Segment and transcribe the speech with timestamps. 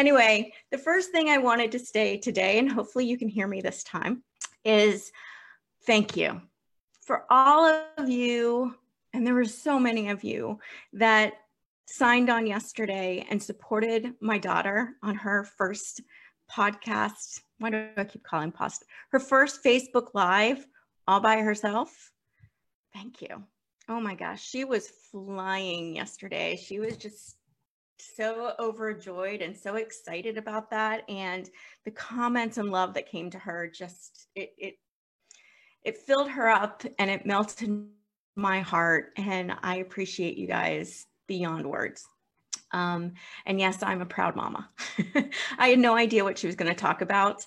[0.00, 3.60] Anyway, the first thing I wanted to say today, and hopefully you can hear me
[3.60, 4.22] this time,
[4.64, 5.12] is
[5.84, 6.40] thank you
[7.02, 7.66] for all
[7.98, 8.74] of you,
[9.12, 10.58] and there were so many of you
[10.94, 11.34] that
[11.84, 16.00] signed on yesterday and supported my daughter on her first
[16.50, 17.42] podcast.
[17.58, 18.86] Why do I keep calling post?
[19.10, 20.66] Her first Facebook Live
[21.06, 22.10] all by herself.
[22.94, 23.44] Thank you.
[23.86, 26.56] Oh my gosh, she was flying yesterday.
[26.56, 27.36] She was just
[28.00, 31.50] so overjoyed and so excited about that and
[31.84, 34.74] the comments and love that came to her just it it
[35.84, 37.86] it filled her up and it melted
[38.36, 42.04] my heart and i appreciate you guys beyond words.
[42.72, 43.12] Um,
[43.46, 44.68] and yes i'm a proud mama.
[45.58, 47.44] I had no idea what she was going to talk about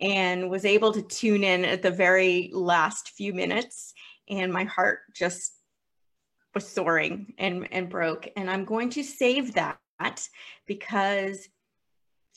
[0.00, 3.94] and was able to tune in at the very last few minutes
[4.28, 5.52] and my heart just
[6.54, 9.78] was soaring and, and broke and i'm going to save that
[10.66, 11.48] because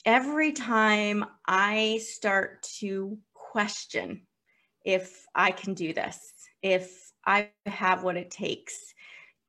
[0.04, 4.22] every time I start to question
[4.84, 6.32] if I can do this,
[6.62, 8.94] if I have what it takes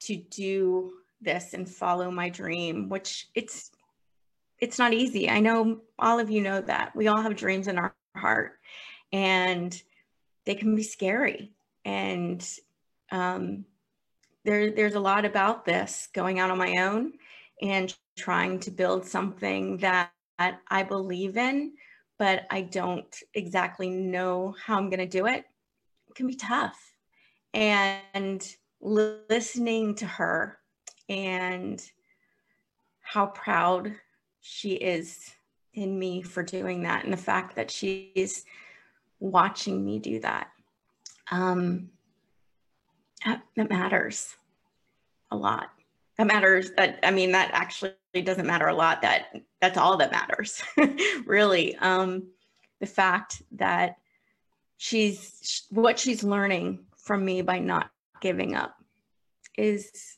[0.02, 3.72] to do this and follow my dream, which it's
[4.59, 5.30] it's not easy.
[5.30, 6.95] I know all of you know that.
[6.95, 8.53] We all have dreams in our heart
[9.14, 9.80] and
[10.45, 11.52] they can be scary.
[11.86, 12.44] And
[13.11, 13.66] um,
[14.44, 17.14] there, there's a lot about this going out on my own
[17.61, 21.73] and trying to build something that I believe in,
[22.19, 25.45] but I don't exactly know how I'm going to do it,
[26.08, 26.77] it can be tough.
[27.53, 28.47] And
[28.81, 30.59] listening to her
[31.09, 31.82] and
[33.02, 33.93] how proud
[34.42, 35.32] she is
[35.73, 38.45] in me for doing that and the fact that she's
[39.20, 40.49] watching me do that
[41.32, 41.89] um
[43.26, 44.36] that, that matters
[45.32, 45.70] a lot
[46.17, 50.11] that matters that i mean that actually doesn't matter a lot that that's all that
[50.11, 50.61] matters
[51.26, 51.76] really.
[51.78, 52.28] Um
[52.80, 53.98] the fact that
[54.77, 57.89] she's what she's learning from me by not
[58.22, 58.76] giving up
[59.58, 60.17] is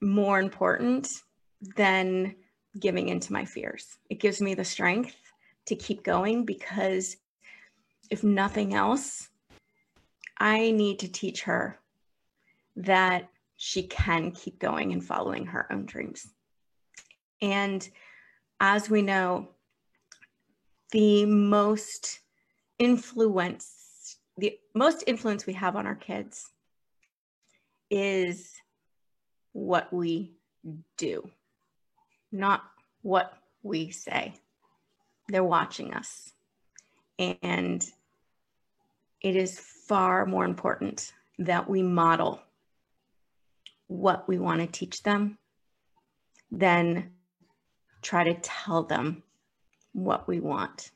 [0.00, 1.08] more important
[1.76, 2.34] than
[2.80, 3.98] giving into my fears.
[4.10, 5.14] It gives me the strength
[5.66, 7.16] to keep going because
[8.10, 9.28] if nothing else
[10.38, 11.78] i need to teach her
[12.74, 13.28] that
[13.64, 16.26] she can keep going and following her own dreams.
[17.40, 17.88] And
[18.58, 19.50] as we know,
[20.90, 22.18] the most
[22.80, 26.50] influence, the most influence we have on our kids
[27.88, 28.50] is
[29.52, 30.32] what we
[30.96, 31.30] do,
[32.32, 32.64] not
[33.02, 34.34] what we say.
[35.28, 36.32] They're watching us.
[37.16, 37.86] And
[39.20, 42.42] it is far more important that we model
[43.92, 45.38] what we want to teach them
[46.50, 47.10] than
[48.00, 49.22] try to tell them
[49.92, 50.90] what we want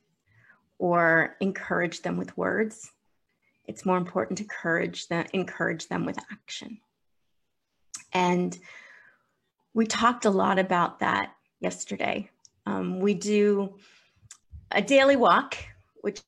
[0.79, 2.91] or encourage them with words.
[3.67, 6.79] It's more important to encourage them, encourage them with action.
[8.12, 8.56] And
[9.75, 12.31] we talked a lot about that yesterday.
[12.65, 13.77] Um, we do
[14.71, 15.56] a daily walk,
[16.01, 16.23] which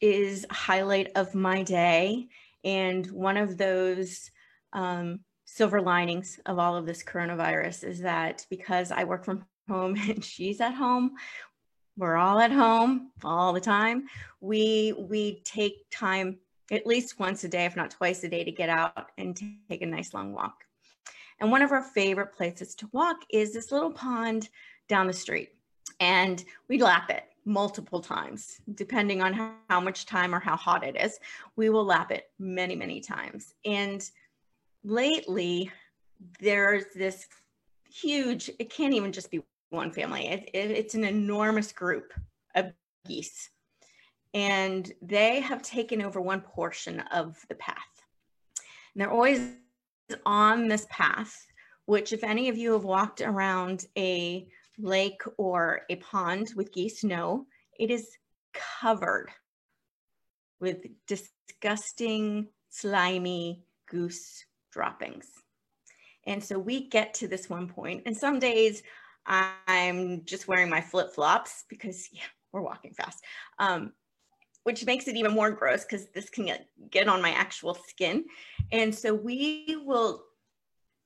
[0.00, 2.28] is a highlight of my day.
[2.64, 4.30] And one of those
[4.72, 9.96] um, silver linings of all of this coronavirus is that because I work from home
[9.96, 11.12] and she's at home,
[11.96, 14.06] we're all at home all the time.
[14.40, 16.38] We we take time
[16.70, 19.36] at least once a day, if not twice a day, to get out and
[19.68, 20.64] take a nice long walk.
[21.40, 24.50] And one of our favorite places to walk is this little pond
[24.86, 25.50] down the street.
[25.98, 29.32] And we lap it multiple times, depending on
[29.68, 31.18] how, much time or how hot it is.
[31.56, 33.54] We will lap it many, many times.
[33.64, 34.08] And
[34.88, 35.70] lately
[36.40, 37.26] there's this
[37.88, 42.12] huge, it can't even just be one family, it, it, it's an enormous group
[42.54, 42.72] of
[43.06, 43.50] geese.
[44.34, 47.76] And they have taken over one portion of the path.
[48.94, 49.52] And they're always
[50.24, 51.34] on this path,
[51.84, 54.48] which, if any of you have walked around a
[54.78, 57.46] lake or a pond with geese, know
[57.78, 58.16] it is
[58.54, 59.28] covered
[60.60, 65.26] with disgusting, slimy goose droppings.
[66.26, 68.82] And so we get to this one point, and some days
[69.26, 72.22] I'm just wearing my flip flops because yeah,
[72.52, 73.22] we're walking fast.
[73.58, 73.92] Um,
[74.64, 78.24] which makes it even more gross because this can get, get on my actual skin.
[78.70, 80.24] And so we will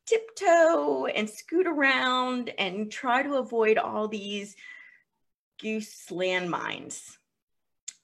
[0.06, 4.56] tiptoe and scoot around and try to avoid all these
[5.60, 7.16] goose landmines.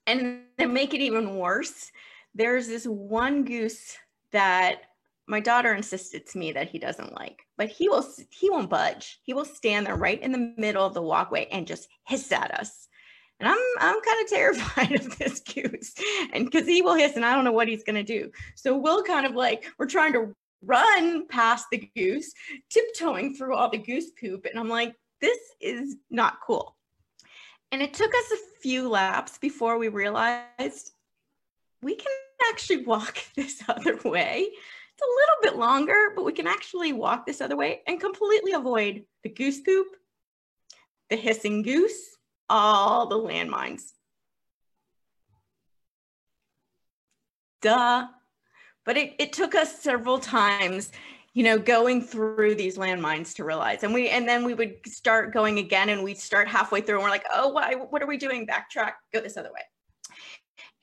[0.07, 1.91] And to make it even worse,
[2.35, 3.97] there's this one goose
[4.31, 4.83] that
[5.29, 9.21] my daughter insisted to me that he doesn't like, but he will he won't budge.
[9.23, 12.59] He will stand there right in the middle of the walkway and just hiss at
[12.59, 12.89] us.
[13.39, 15.95] And I'm I'm kind of terrified of this goose.
[16.33, 18.31] And because he will hiss and I don't know what he's gonna do.
[18.57, 22.33] So we'll kind of like we're trying to run past the goose,
[22.71, 24.47] tiptoeing through all the goose poop.
[24.47, 26.75] And I'm like, this is not cool.
[27.71, 30.93] And it took us a few laps before we realized
[31.83, 32.13] we can
[32.51, 34.49] actually walk this other way.
[34.99, 38.53] It's a little bit longer, but we can actually walk this other way and completely
[38.53, 39.87] avoid the goose poop,
[41.09, 42.17] the hissing goose,
[42.51, 43.93] all the landmines.
[47.63, 48.09] Duh.
[48.85, 50.91] But it, it took us several times,
[51.33, 53.85] you know, going through these landmines to realize.
[53.85, 57.05] And we and then we would start going again and we'd start halfway through and
[57.05, 58.49] we're like, oh, why, what are we doing?
[58.49, 59.63] Backtrack, go this other way.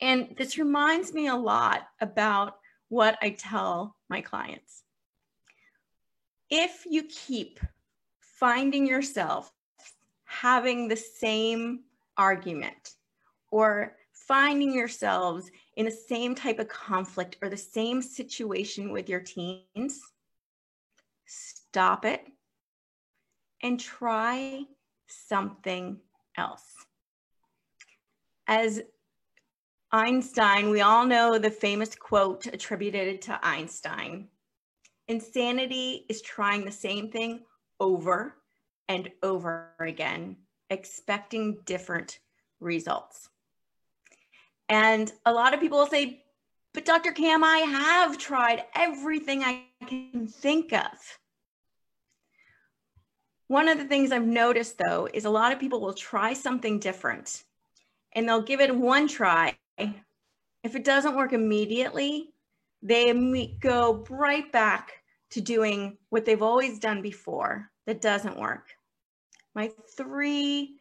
[0.00, 2.54] And this reminds me a lot about
[2.88, 4.82] what I tell my clients.
[6.50, 7.58] If you keep
[8.20, 9.52] finding yourself
[10.24, 11.80] having the same
[12.16, 12.94] argument
[13.50, 19.20] or finding yourselves in the same type of conflict or the same situation with your
[19.20, 20.00] teens,
[21.26, 22.26] stop it
[23.62, 24.62] and try
[25.06, 25.98] something
[26.36, 26.74] else.
[28.46, 28.82] As
[29.92, 34.28] Einstein, we all know the famous quote attributed to Einstein
[35.08, 37.40] insanity is trying the same thing
[37.80, 38.34] over
[38.88, 40.36] and over again,
[40.70, 42.18] expecting different
[42.60, 43.28] results.
[44.68, 46.24] And a lot of people will say,
[46.72, 47.12] but Dr.
[47.12, 51.18] Cam, I have tried everything I can think of.
[53.48, 56.80] One of the things I've noticed though is a lot of people will try something
[56.80, 57.44] different
[58.12, 59.56] and they'll give it one try.
[59.78, 62.34] If it doesn't work immediately,
[62.82, 63.12] they
[63.60, 64.94] go right back
[65.30, 68.66] to doing what they've always done before that doesn't work.
[69.54, 70.80] My three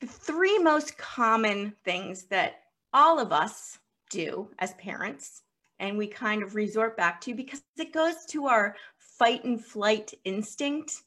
[0.00, 2.56] the three most common things that
[2.92, 3.78] all of us
[4.10, 5.42] do as parents
[5.78, 10.12] and we kind of resort back to because it goes to our fight and flight
[10.24, 11.02] instinct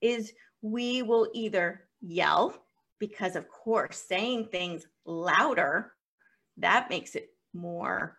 [0.00, 0.32] is
[0.62, 2.54] we will either yell
[2.98, 5.92] because of course saying things louder
[6.58, 8.16] that makes it more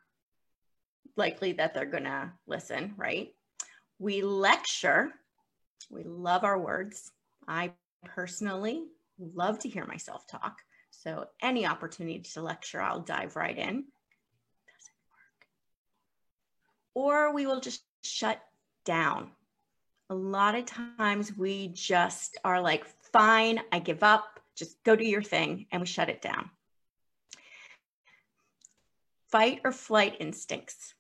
[1.18, 3.34] likely that they're to listen right
[4.00, 5.12] we lecture
[5.90, 7.12] we love our words
[7.48, 7.72] i
[8.04, 8.84] personally
[9.20, 10.60] love to hear myself talk.
[10.92, 13.66] So any opportunity to lecture, I'll dive right in.
[13.66, 15.46] Doesn't work.
[16.94, 18.42] Or we will just shut
[18.86, 19.32] down.
[20.10, 25.06] A lot of times we just are like, fine, I give up, just go do
[25.06, 26.50] your thing, and we shut it down.
[29.32, 30.94] Fight or flight instincts.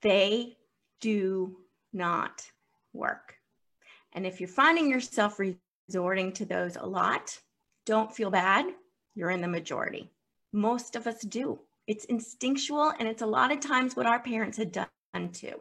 [0.00, 0.56] They
[1.00, 1.58] do
[1.92, 2.50] not
[2.92, 3.36] work.
[4.12, 5.40] And if you're finding yourself
[5.88, 7.38] resorting to those a lot,
[7.86, 8.66] don't feel bad.
[9.14, 10.10] You're in the majority.
[10.52, 11.58] Most of us do.
[11.86, 14.88] It's instinctual and it's a lot of times what our parents had done
[15.32, 15.60] too.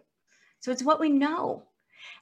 [0.59, 1.63] So it's what we know.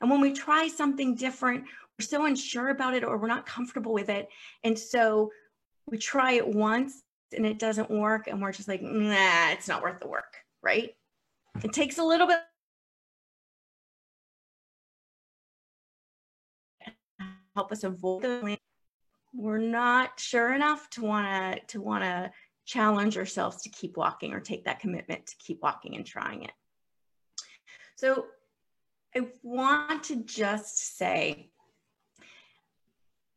[0.01, 1.65] And when we try something different,
[1.97, 4.29] we're so unsure about it or we're not comfortable with it.
[4.63, 5.31] And so
[5.87, 7.03] we try it once
[7.35, 10.95] and it doesn't work and we're just like, nah, it's not worth the work, right?
[11.57, 11.67] Mm-hmm.
[11.67, 12.39] It takes a little bit
[17.55, 18.57] help us avoid the
[19.33, 22.31] we're not sure enough to want to to want to
[22.65, 26.51] challenge ourselves to keep walking or take that commitment to keep walking and trying it.
[27.95, 28.27] So
[29.15, 31.49] I want to just say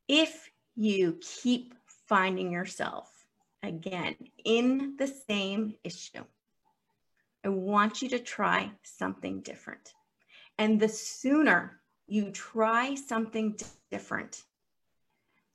[0.07, 1.75] if you keep
[2.09, 3.11] finding yourself
[3.63, 6.25] again in the same issue,
[7.45, 9.93] I want you to try something different.
[10.59, 13.57] And the sooner you try something
[13.91, 14.43] different,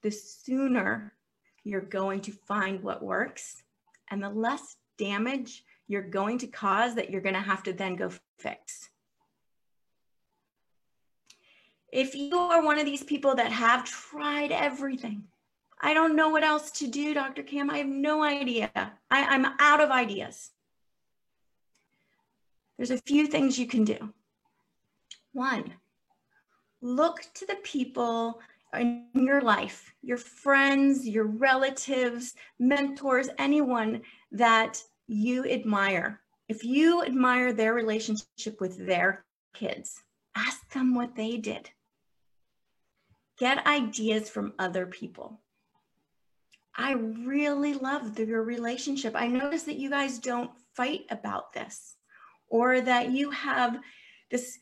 [0.02, 1.14] the sooner
[1.64, 3.64] you're going to find what works
[4.10, 7.96] and the less damage you're going to cause that you're going to have to then
[7.96, 8.90] go fix.
[11.92, 15.24] If you are one of these people that have tried everything,
[15.80, 17.44] I don't know what else to do, Dr.
[17.44, 17.70] Cam.
[17.70, 18.72] I have no idea.
[19.12, 20.50] I, am out of ideas.
[22.78, 24.14] There's a few things you can do.
[25.34, 25.74] One,
[26.82, 28.40] look to the people
[28.74, 36.22] in your life, your friends, your relatives, mentors, anyone that you admire.
[36.50, 40.02] If you admire their relationship with their kids,
[40.36, 41.70] ask them what they did.
[43.38, 45.40] Get ideas from other people.
[46.78, 49.16] I really love your relationship.
[49.16, 51.96] I notice that you guys don't fight about this
[52.50, 53.80] or that you have
[54.30, 54.60] this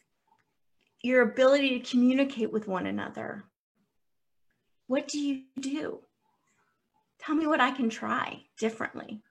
[1.01, 3.43] your ability to communicate with one another.
[4.88, 6.00] What do you do?
[7.19, 9.22] Tell me what I can try differently.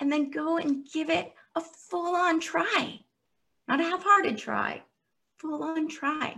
[0.00, 3.00] And then go and give it a full on try,
[3.68, 4.82] not a half hearted try,
[5.38, 6.36] full on try.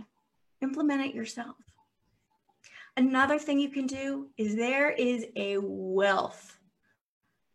[0.61, 1.55] Implement it yourself.
[2.95, 6.57] Another thing you can do is there is a wealth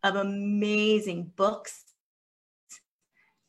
[0.03, 1.85] of amazing books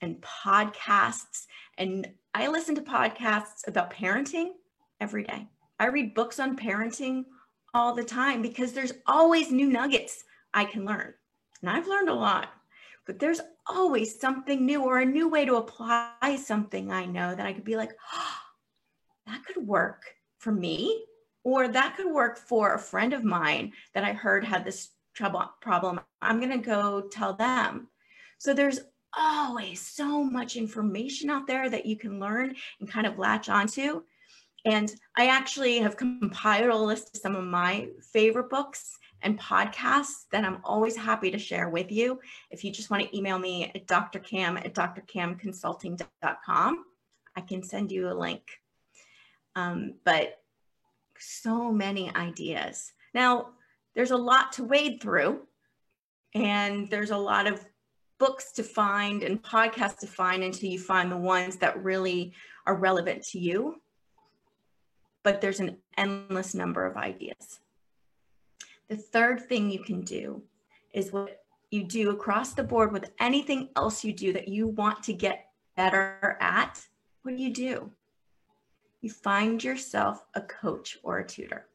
[0.01, 1.47] and podcasts.
[1.79, 4.51] And I listen to podcasts about parenting
[5.01, 5.49] every day.
[5.79, 7.25] I read books on parenting
[7.75, 11.13] all the time because there's always new nuggets I can learn.
[11.61, 12.51] And I've learned a lot,
[13.07, 17.47] but there's always something new or a new way to apply something I know that
[17.47, 18.37] I could be like, oh,
[19.27, 20.03] that could work
[20.39, 21.05] for me,
[21.45, 25.51] or that could work for a friend of mine that I heard had this trouble
[25.61, 26.01] problem.
[26.21, 27.89] I'm going to go tell them.
[28.39, 28.81] So there's
[29.17, 34.03] always so much information out there that you can learn and kind of latch onto.
[34.65, 40.25] And I actually have compiled a list of some of my favorite books and podcasts
[40.33, 42.21] that I'm always happy to share with you.
[42.51, 46.85] If you just want to email me at drcam at drcamconsulting.com,
[47.37, 48.43] I can send you a link.
[49.57, 50.40] Um, but
[51.21, 52.93] so many ideas.
[53.15, 53.51] Now,
[53.95, 55.47] there's a lot to wade through,
[56.35, 57.65] and there's a lot of
[58.19, 62.33] books to find and podcasts to find until you find the ones that really
[62.67, 63.81] are relevant to you.
[65.23, 67.61] But there's an endless number of ideas.
[68.89, 70.43] The third thing you can do
[70.93, 75.03] is what you do across the board with anything else you do that you want
[75.05, 75.47] to get
[75.77, 76.85] better at.
[77.23, 77.91] What do you do?
[79.01, 81.67] You find yourself a coach or a tutor.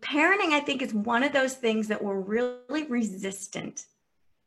[0.00, 3.86] Parenting, I think, is one of those things that we're really resistant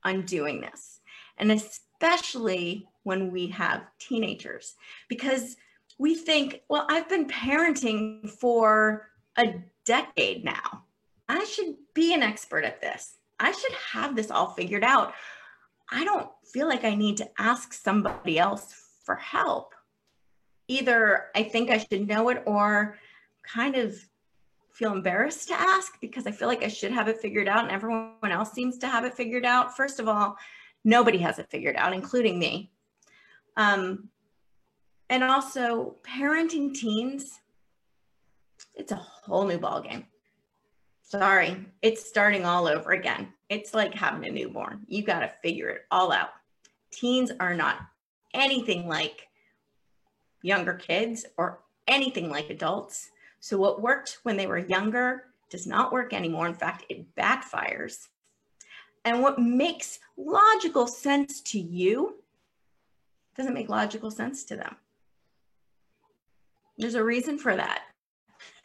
[0.03, 1.01] on doing this.
[1.37, 4.75] And especially when we have teenagers,
[5.09, 5.57] because
[5.97, 9.55] we think, well, I've been parenting for a
[9.85, 10.83] decade now.
[11.27, 13.17] I should be an expert at this.
[13.39, 15.13] I should have this all figured out.
[15.91, 19.73] I don't feel like I need to ask somebody else for help.
[20.71, 22.97] Either I think I should know it or
[23.43, 23.93] kind of
[24.71, 27.71] feel embarrassed to ask because I feel like I should have it figured out and
[27.71, 29.75] everyone else seems to have it figured out.
[29.75, 30.37] First of all,
[30.85, 32.71] nobody has it figured out, including me.
[33.57, 34.07] Um,
[35.09, 37.41] and also parenting teens,
[38.73, 40.05] it's a whole new ballgame.
[41.01, 43.33] Sorry, it's starting all over again.
[43.49, 44.85] It's like having a newborn.
[44.87, 46.29] You got to figure it all out.
[46.91, 47.81] Teens are not
[48.33, 49.27] anything like
[50.41, 53.09] younger kids or anything like adults.
[53.39, 56.47] So what worked when they were younger does not work anymore.
[56.47, 58.07] In fact, it backfires.
[59.03, 62.15] And what makes logical sense to you
[63.35, 64.75] doesn't make logical sense to them.
[66.77, 67.81] There's a reason for that.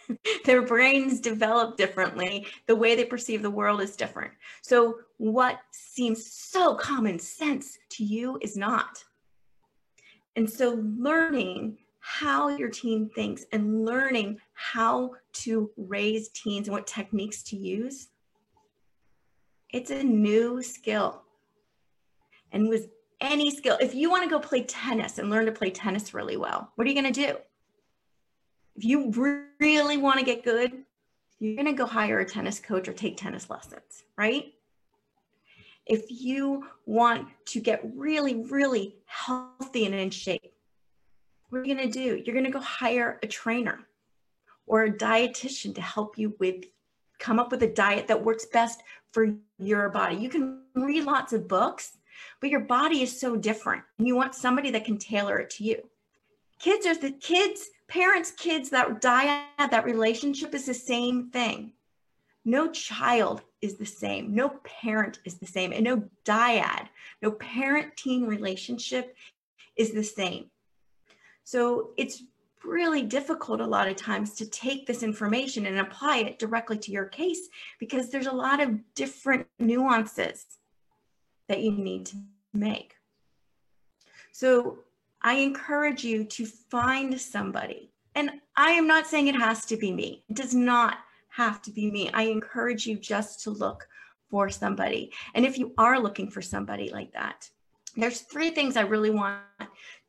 [0.44, 2.46] Their brains develop differently.
[2.66, 4.32] The way they perceive the world is different.
[4.62, 9.02] So what seems so common sense to you is not.
[10.36, 16.86] And so learning how your teen thinks and learning how to raise teens and what
[16.86, 18.08] techniques to use,
[19.70, 21.22] it's a new skill.
[22.52, 22.88] And with
[23.20, 26.36] any skill, if you want to go play tennis and learn to play tennis really
[26.36, 27.36] well, what are you going to do?
[28.76, 30.84] If you really want to get good,
[31.38, 34.52] you're going to go hire a tennis coach or take tennis lessons, right?
[35.86, 40.52] If you want to get really, really healthy and in shape,
[41.48, 42.16] what are you going to do?
[42.16, 43.86] You're going to go hire a trainer
[44.66, 46.64] or a dietitian to help you with
[47.18, 50.16] come up with a dyad that works best for your body.
[50.16, 51.96] You can read lots of books,
[52.40, 55.64] but your body is so different and you want somebody that can tailor it to
[55.64, 55.88] you.
[56.58, 61.72] Kids are the kids, parents, kids that diet, that relationship is the same thing.
[62.44, 64.34] No child is the same.
[64.34, 65.72] No parent is the same.
[65.72, 66.88] And no dyad,
[67.22, 69.16] no parent teen relationship
[69.76, 70.50] is the same.
[71.44, 72.22] So it's
[72.64, 76.90] really difficult a lot of times to take this information and apply it directly to
[76.90, 77.48] your case
[77.78, 80.44] because there's a lot of different nuances
[81.48, 82.16] that you need to
[82.52, 82.94] make.
[84.32, 84.80] So
[85.22, 87.90] I encourage you to find somebody.
[88.14, 90.24] And I am not saying it has to be me.
[90.28, 90.98] It does not
[91.36, 92.10] have to be me.
[92.14, 93.86] I encourage you just to look
[94.30, 95.12] for somebody.
[95.34, 97.50] And if you are looking for somebody like that,
[97.94, 99.42] there's three things I really want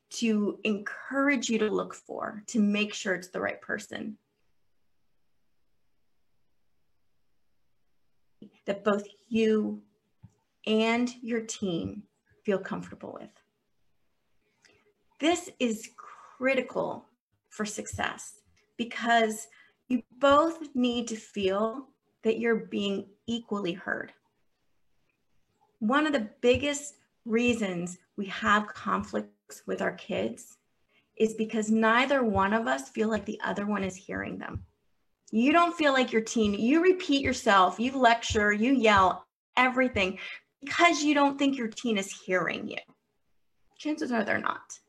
[0.09, 4.17] to encourage you to look for to make sure it's the right person.
[8.65, 9.81] That both you
[10.65, 12.03] and your team
[12.45, 13.29] feel comfortable with.
[15.19, 15.89] This is
[16.37, 17.05] critical
[17.49, 18.41] for success
[18.77, 19.47] because
[19.87, 21.87] you both need to feel
[22.23, 24.11] that you're being equally heard.
[25.79, 30.57] One of the biggest reasons we have conflicts with our kids
[31.17, 34.63] is because neither one of us feel like the other one is hearing them.
[35.31, 39.25] You don't feel like your teen, you repeat yourself, you lecture, you yell,
[39.55, 40.19] everything
[40.61, 42.77] because you don't think your teen is hearing you.
[43.77, 44.79] Chances are they're not.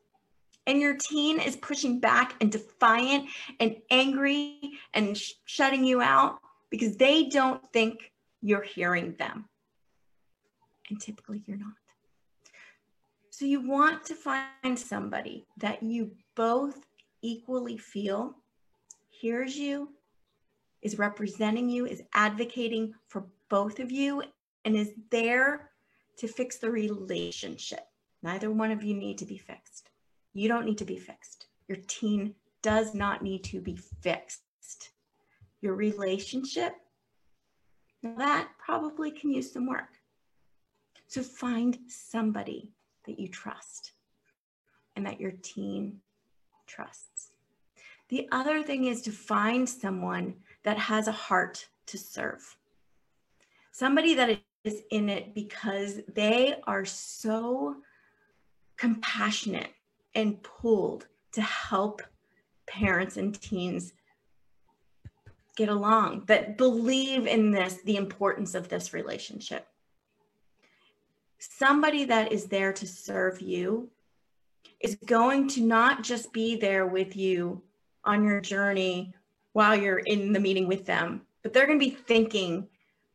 [0.69, 3.27] And your teen is pushing back and defiant
[3.59, 6.37] and angry and sh- shutting you out
[6.69, 8.11] because they don't think
[8.43, 9.49] you're hearing them.
[10.91, 11.73] And typically you're not.
[13.31, 16.79] So you want to find somebody that you both
[17.23, 18.35] equally feel
[19.09, 19.89] hears you,
[20.83, 24.21] is representing you, is advocating for both of you,
[24.65, 25.71] and is there
[26.17, 27.87] to fix the relationship.
[28.21, 29.88] Neither one of you need to be fixed.
[30.39, 31.47] You don't need to be fixed.
[31.67, 34.91] Your teen does not need to be fixed.
[35.59, 36.75] Your relationship,
[38.01, 39.99] that probably can use some work.
[41.07, 42.69] So find somebody
[43.05, 43.91] that you trust
[44.95, 45.99] and that your teen
[46.67, 47.31] trusts.
[48.07, 52.55] The other thing is to find someone that has a heart to serve.
[53.73, 57.75] Somebody that is in it because they are so
[58.77, 59.73] compassionate
[60.15, 62.01] and pulled to help
[62.67, 63.93] parents and teens
[65.55, 69.67] get along, that believe in this, the importance of this relationship
[71.39, 73.89] somebody that is there to serve you
[74.81, 77.61] is going to not just be there with you
[78.03, 79.13] on your journey
[79.53, 82.67] while you're in the meeting with them, but they're going to be thinking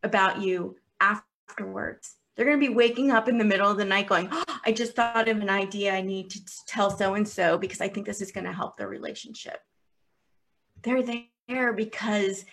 [0.03, 2.17] about you afterwards.
[2.35, 4.73] They're going to be waking up in the middle of the night going, oh, I
[4.73, 8.07] just thought of an idea I need to tell so and so because I think
[8.07, 9.61] this is going to help their relationship.
[10.83, 11.05] They're
[11.49, 12.45] there because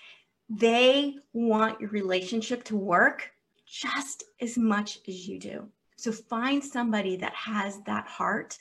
[0.50, 3.32] they want your relationship to work
[3.65, 5.67] just as much as you do.
[5.96, 8.58] So find somebody that has that heart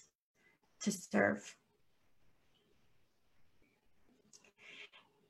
[0.82, 1.54] to serve.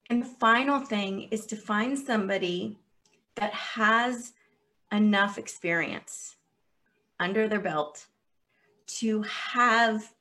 [0.08, 2.76] And the final thing is to find somebody
[3.36, 4.32] that has
[4.92, 6.36] enough experience
[7.18, 8.06] under their belt
[8.86, 10.12] to have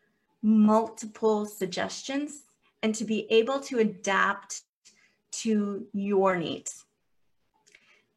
[0.42, 2.44] multiple suggestions
[2.84, 4.62] and to be able to adapt
[5.32, 6.86] to your needs.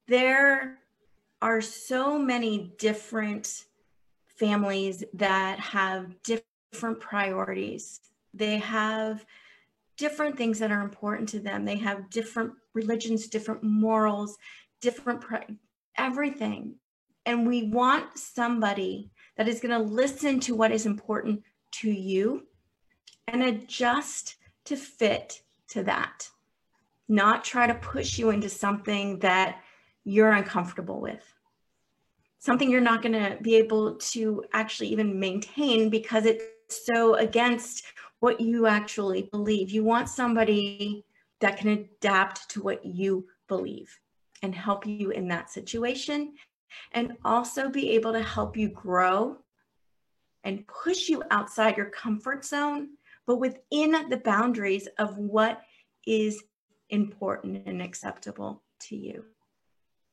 [0.08, 0.78] There
[1.40, 3.64] are so many different
[4.26, 8.00] families that have different priorities.
[8.34, 9.24] They have
[9.96, 11.64] different things that are important to them.
[11.64, 14.38] They have different religions, different morals,
[14.80, 15.20] different
[16.02, 16.74] everything.
[17.24, 22.46] And we want somebody that is going to listen to what is important to you
[23.28, 26.28] and adjust to fit to that,
[27.08, 29.60] not try to push you into something that
[30.04, 31.22] you're uncomfortable with.
[32.38, 37.84] Something you're not going to be able to actually even maintain because it's so against
[38.18, 39.70] what you actually believe.
[39.70, 41.04] You want somebody
[41.40, 43.96] that can adapt to what you believe
[44.42, 46.34] and help you in that situation
[46.92, 49.36] and also be able to help you grow
[50.44, 52.88] and push you outside your comfort zone,
[53.26, 55.62] but within the boundaries of what
[56.06, 56.42] is
[56.90, 59.24] important and acceptable to you.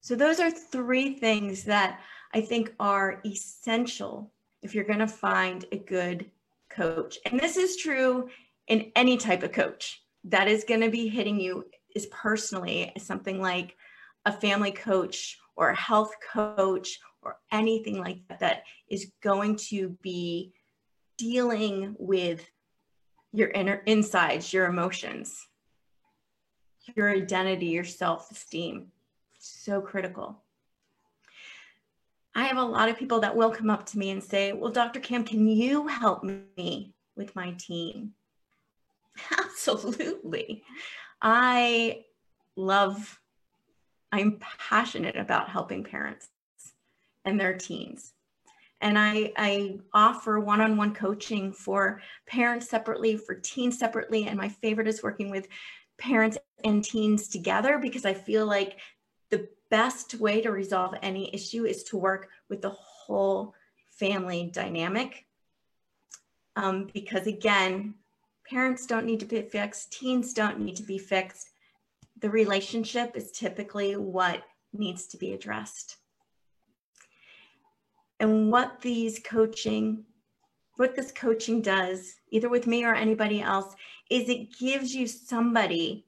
[0.01, 1.99] So those are three things that
[2.33, 6.29] I think are essential if you're going to find a good
[6.69, 7.17] coach.
[7.25, 8.29] And this is true
[8.67, 11.65] in any type of coach that is going to be hitting you
[11.95, 13.75] is personally something like
[14.29, 19.89] a family coach or a health coach or anything like that that is going to
[20.01, 20.53] be
[21.17, 22.49] dealing with
[23.33, 25.47] your inner insides, your emotions,
[26.95, 28.87] your identity, your self-esteem
[29.39, 30.41] so critical.
[32.35, 34.71] I have a lot of people that will come up to me and say, well,
[34.71, 34.99] Dr.
[34.99, 38.13] Cam, can you help me with my team?
[39.37, 40.63] Absolutely.
[41.21, 42.05] I
[42.55, 43.18] love,
[44.11, 46.29] I'm passionate about helping parents
[47.25, 48.13] and their teens.
[48.81, 54.27] And I, I offer one on one coaching for parents separately, for teens separately.
[54.27, 55.47] And my favorite is working with
[55.97, 58.79] parents and teens together because I feel like
[59.29, 63.53] the best way to resolve any issue is to work with the whole
[63.89, 65.25] family dynamic.
[66.55, 67.95] Um, because again,
[68.49, 71.49] parents don't need to be fixed, teens don't need to be fixed.
[72.21, 75.97] The relationship is typically what needs to be addressed.
[78.19, 80.03] And what these coaching,
[80.75, 83.73] what this coaching does, either with me or anybody else,
[84.09, 86.05] is it gives you somebody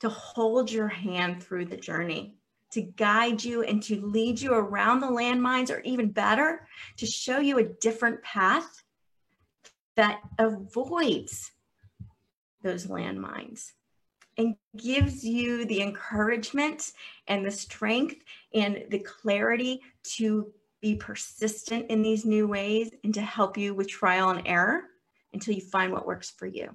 [0.00, 2.36] to hold your hand through the journey,
[2.70, 6.68] to guide you and to lead you around the landmines, or even better,
[6.98, 8.84] to show you a different path
[9.96, 11.50] that avoids
[12.62, 13.72] those landmines
[14.38, 16.92] and gives you the encouragement
[17.26, 18.22] and the strength
[18.54, 23.88] and the clarity to be persistent in these new ways and to help you with
[23.88, 24.84] trial and error
[25.34, 26.74] until you find what works for you.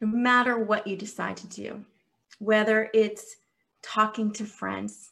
[0.00, 1.84] No matter what you decide to do,
[2.38, 3.36] whether it's
[3.82, 5.10] talking to friends,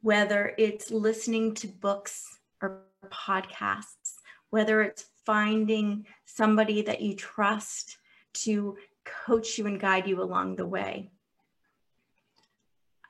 [0.00, 2.80] whether it's listening to books or
[3.10, 4.14] podcasts,
[4.48, 7.98] whether it's finding somebody that you trust
[8.34, 11.10] to coach you and guide you along the way.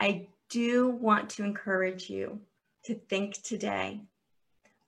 [0.00, 2.40] I do want to encourage you
[2.85, 4.03] to think today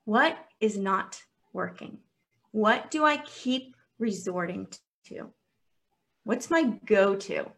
[0.04, 1.20] what is not
[1.52, 1.98] working?
[2.52, 4.68] What do I keep resorting
[5.06, 5.32] to?
[6.24, 7.50] What's my go to?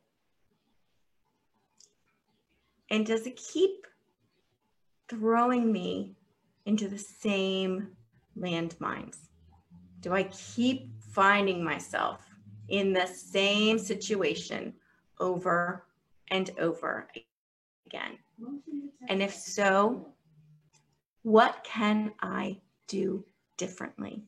[2.90, 3.87] And does it keep
[5.09, 6.14] throwing me
[6.64, 7.96] into the same
[8.38, 9.28] landmines?
[10.09, 12.25] Do I keep finding myself
[12.68, 14.73] in the same situation
[15.21, 15.85] over
[16.31, 17.11] and over
[17.87, 18.16] again?
[19.11, 20.09] And if so,
[21.25, 23.23] what can I do
[23.59, 24.23] differently?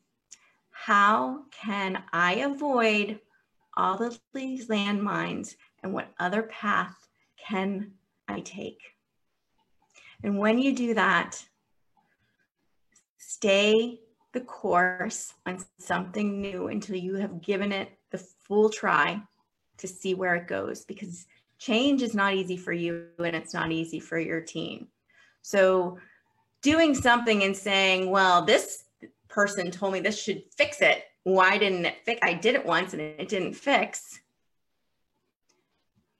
[0.69, 3.19] How can I avoid
[3.75, 7.07] all of these landmines and what other path
[7.43, 7.93] can
[8.27, 8.81] I take?
[10.21, 11.43] And when you do that,
[13.17, 13.97] stay
[14.33, 19.21] the course on something new until you have given it the full try
[19.77, 21.25] to see where it goes because
[21.57, 24.87] change is not easy for you and it's not easy for your team.
[25.41, 25.97] So
[26.61, 28.85] doing something and saying, well, this
[29.27, 31.03] person told me this should fix it.
[31.23, 32.19] Why didn't it fix?
[32.23, 34.19] I did it once and it didn't fix.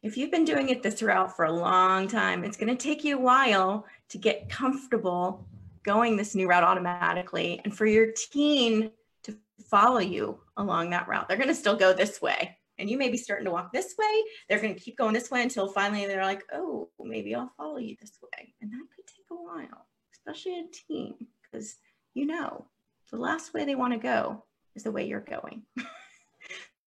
[0.04, 3.04] If you've been doing it this route for a long time, it's going to take
[3.04, 5.46] you a while to get comfortable
[5.84, 8.92] going this new route automatically and for your teen
[9.24, 9.38] to
[9.70, 11.28] follow you along that route.
[11.28, 12.58] They're going to still go this way.
[12.78, 14.24] And you may be starting to walk this way.
[14.50, 17.78] They're going to keep going this way until finally they're like, oh, maybe I'll follow
[17.78, 18.54] you this way.
[18.62, 21.76] And that could take a while, especially a teen, because
[22.14, 22.66] you know
[23.12, 25.64] the last way they want to go is the way you're going.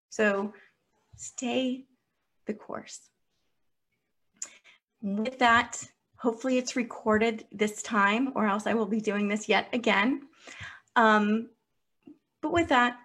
[0.09, 0.53] so
[1.17, 1.85] stay
[2.47, 3.01] the course.
[5.03, 5.87] With that,
[6.25, 10.23] Hopefully it's recorded this time or else I will be doing this yet again.
[10.97, 11.51] Um,
[12.41, 12.97] but with that,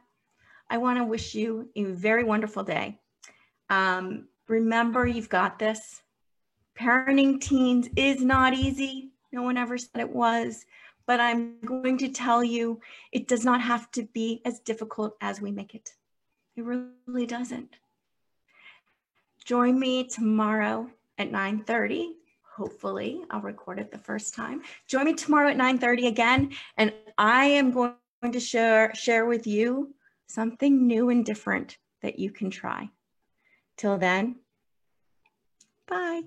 [0.70, 2.98] I wanna wish you a very wonderful day.
[3.70, 6.02] Um, remember, you've got this.
[6.80, 9.12] Parenting teens is not easy.
[9.34, 10.66] No one ever said it was,
[11.06, 12.80] but I'm going to tell you
[13.12, 15.90] it does not have to be as difficult as we make it.
[16.56, 17.76] It really doesn't.
[19.44, 22.12] Join me tomorrow at 9.30
[22.60, 24.62] hopefully I'll record it the first time.
[24.86, 27.96] Join me tomorrow at 9:30 again and I am going
[28.32, 29.96] to share share with you
[30.28, 32.90] something new and different that you can try.
[33.78, 34.40] Till then,
[35.88, 36.24] bye.